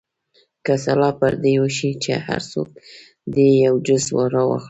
[0.65, 2.69] که سلا پر دې وشي چې هر څوک
[3.35, 4.59] دې یو جز راواخلي.